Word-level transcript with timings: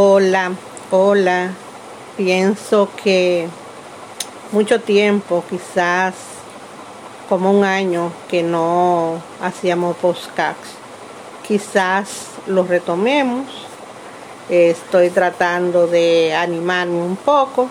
Hola, 0.00 0.52
hola. 0.92 1.50
Pienso 2.16 2.88
que 3.02 3.48
mucho 4.52 4.80
tiempo, 4.80 5.42
quizás 5.50 6.14
como 7.28 7.50
un 7.50 7.64
año 7.64 8.12
que 8.28 8.44
no 8.44 9.20
hacíamos 9.42 9.96
podcasts. 9.96 10.68
Quizás 11.44 12.26
lo 12.46 12.62
retomemos. 12.62 13.48
Estoy 14.48 15.10
tratando 15.10 15.88
de 15.88 16.32
animarme 16.32 17.02
un 17.02 17.16
poco. 17.16 17.68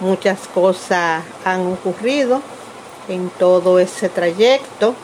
Muchas 0.00 0.48
cosas 0.54 1.22
han 1.44 1.66
ocurrido 1.70 2.40
en 3.08 3.28
todo 3.28 3.78
ese 3.78 4.08
trayecto. 4.08 4.94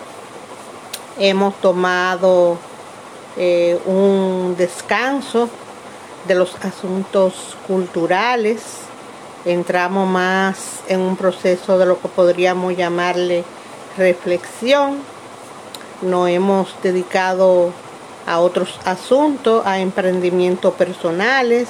Hemos 1.18 1.56
tomado 1.56 2.56
eh, 3.36 3.78
un 3.84 4.54
descanso 4.56 5.50
de 6.26 6.34
los 6.34 6.54
asuntos 6.64 7.56
culturales. 7.66 8.62
Entramos 9.44 10.08
más 10.08 10.80
en 10.88 11.00
un 11.00 11.16
proceso 11.16 11.78
de 11.78 11.86
lo 11.86 12.00
que 12.00 12.08
podríamos 12.08 12.76
llamarle 12.76 13.44
reflexión. 13.96 14.98
Nos 16.02 16.28
hemos 16.28 16.74
dedicado 16.82 17.72
a 18.26 18.40
otros 18.40 18.78
asuntos, 18.84 19.64
a 19.66 19.78
emprendimientos 19.78 20.74
personales, 20.74 21.68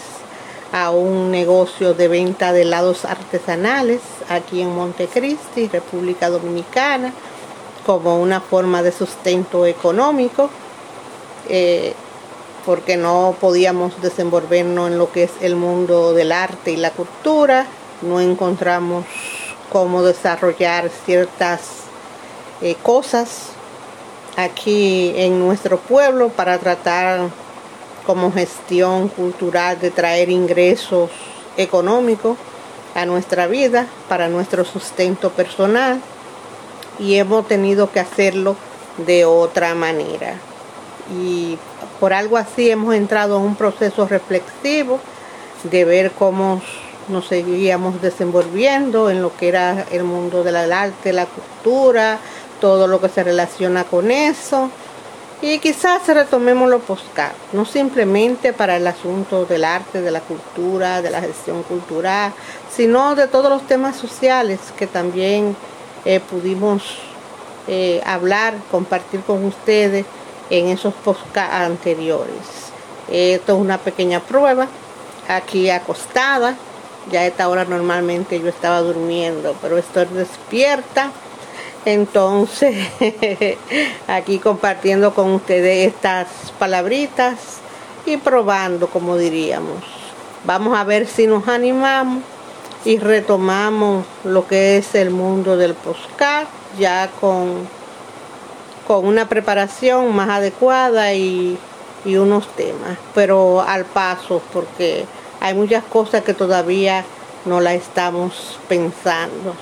a 0.72 0.90
un 0.90 1.30
negocio 1.30 1.94
de 1.94 2.08
venta 2.08 2.52
de 2.52 2.62
helados 2.62 3.04
artesanales 3.04 4.00
aquí 4.28 4.60
en 4.60 4.74
Montecristi, 4.74 5.68
República 5.68 6.28
Dominicana, 6.28 7.12
como 7.86 8.20
una 8.20 8.40
forma 8.40 8.82
de 8.82 8.92
sustento 8.92 9.64
económico, 9.64 10.50
eh, 11.48 11.94
porque 12.68 12.98
no 12.98 13.34
podíamos 13.40 14.02
desenvolvernos 14.02 14.90
en 14.90 14.98
lo 14.98 15.10
que 15.10 15.22
es 15.22 15.30
el 15.40 15.56
mundo 15.56 16.12
del 16.12 16.32
arte 16.32 16.72
y 16.72 16.76
la 16.76 16.90
cultura, 16.90 17.64
no 18.02 18.20
encontramos 18.20 19.06
cómo 19.72 20.02
desarrollar 20.02 20.90
ciertas 21.06 21.60
eh, 22.60 22.76
cosas 22.82 23.52
aquí 24.36 25.14
en 25.16 25.38
nuestro 25.38 25.78
pueblo 25.78 26.28
para 26.28 26.58
tratar 26.58 27.30
como 28.04 28.30
gestión 28.32 29.08
cultural 29.08 29.80
de 29.80 29.90
traer 29.90 30.28
ingresos 30.28 31.08
económicos 31.56 32.36
a 32.94 33.06
nuestra 33.06 33.46
vida 33.46 33.86
para 34.10 34.28
nuestro 34.28 34.66
sustento 34.66 35.30
personal 35.30 36.02
y 36.98 37.14
hemos 37.14 37.48
tenido 37.48 37.90
que 37.90 38.00
hacerlo 38.00 38.56
de 39.06 39.24
otra 39.24 39.74
manera. 39.74 40.38
Y 41.14 41.58
por 42.00 42.12
algo 42.12 42.36
así 42.36 42.70
hemos 42.70 42.94
entrado 42.94 43.38
en 43.38 43.42
un 43.42 43.56
proceso 43.56 44.06
reflexivo 44.06 45.00
de 45.64 45.84
ver 45.84 46.12
cómo 46.12 46.60
nos 47.08 47.26
seguíamos 47.26 48.00
desenvolviendo 48.02 49.10
en 49.10 49.22
lo 49.22 49.34
que 49.36 49.48
era 49.48 49.86
el 49.90 50.04
mundo 50.04 50.44
del 50.44 50.72
arte, 50.72 51.12
la 51.12 51.26
cultura, 51.26 52.18
todo 52.60 52.86
lo 52.86 53.00
que 53.00 53.08
se 53.08 53.24
relaciona 53.24 53.84
con 53.84 54.10
eso. 54.10 54.70
Y 55.40 55.60
quizás 55.60 56.06
retomemos 56.08 56.68
los 56.68 56.82
postcards, 56.82 57.36
no 57.52 57.64
simplemente 57.64 58.52
para 58.52 58.76
el 58.76 58.86
asunto 58.86 59.44
del 59.44 59.64
arte, 59.64 60.02
de 60.02 60.10
la 60.10 60.20
cultura, 60.20 61.00
de 61.00 61.10
la 61.10 61.20
gestión 61.20 61.62
cultural, 61.62 62.32
sino 62.74 63.14
de 63.14 63.28
todos 63.28 63.48
los 63.48 63.64
temas 63.66 63.94
sociales 63.94 64.58
que 64.76 64.88
también 64.88 65.56
eh, 66.04 66.18
pudimos 66.18 66.98
eh, 67.68 68.02
hablar, 68.04 68.54
compartir 68.70 69.20
con 69.20 69.44
ustedes 69.44 70.06
en 70.50 70.68
esos 70.68 70.94
podcasts 70.94 71.54
anteriores. 71.54 72.72
Esto 73.08 73.54
es 73.54 73.58
una 73.58 73.78
pequeña 73.78 74.20
prueba, 74.20 74.66
aquí 75.28 75.70
acostada, 75.70 76.56
ya 77.10 77.20
a 77.20 77.26
esta 77.26 77.48
hora 77.48 77.64
normalmente 77.64 78.40
yo 78.40 78.48
estaba 78.48 78.80
durmiendo, 78.80 79.56
pero 79.62 79.78
estoy 79.78 80.06
despierta. 80.06 81.10
Entonces, 81.84 82.88
aquí 84.08 84.38
compartiendo 84.38 85.14
con 85.14 85.32
ustedes 85.32 85.88
estas 85.88 86.28
palabritas 86.58 87.60
y 88.04 88.18
probando, 88.18 88.88
como 88.88 89.16
diríamos. 89.16 89.82
Vamos 90.44 90.76
a 90.76 90.84
ver 90.84 91.06
si 91.06 91.26
nos 91.26 91.48
animamos 91.48 92.22
y 92.84 92.98
retomamos 92.98 94.04
lo 94.24 94.46
que 94.46 94.76
es 94.76 94.94
el 94.94 95.10
mundo 95.10 95.56
del 95.56 95.74
podcast 95.74 96.50
ya 96.78 97.10
con, 97.20 97.68
con 98.88 99.06
una 99.06 99.28
preparación 99.28 100.16
más 100.16 100.30
adecuada 100.30 101.12
y, 101.12 101.58
y 102.06 102.16
unos 102.16 102.48
temas, 102.56 102.96
pero 103.14 103.60
al 103.60 103.84
paso, 103.84 104.40
porque 104.50 105.04
hay 105.40 105.52
muchas 105.52 105.84
cosas 105.84 106.24
que 106.24 106.32
todavía 106.32 107.04
no 107.44 107.60
la 107.60 107.74
estamos 107.74 108.58
pensando. 108.66 109.54